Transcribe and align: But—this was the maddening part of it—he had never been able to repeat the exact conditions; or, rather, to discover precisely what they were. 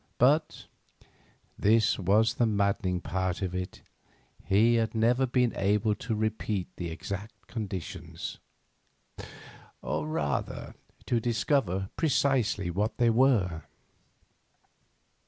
But—this 0.17 1.99
was 1.99 2.33
the 2.33 2.47
maddening 2.47 3.01
part 3.01 3.43
of 3.43 3.53
it—he 3.53 4.73
had 4.73 4.95
never 4.95 5.27
been 5.27 5.53
able 5.55 5.93
to 5.93 6.15
repeat 6.15 6.67
the 6.77 6.89
exact 6.89 7.45
conditions; 7.45 8.39
or, 9.83 10.07
rather, 10.07 10.73
to 11.05 11.19
discover 11.19 11.91
precisely 11.97 12.71
what 12.71 12.97
they 12.97 13.11
were. 13.11 13.61